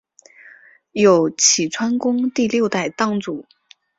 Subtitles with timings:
[0.93, 3.45] 有栖川宫第六代当主。